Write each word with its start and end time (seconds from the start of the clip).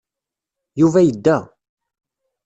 Yuba 0.79 0.99
yedda. 1.07 1.37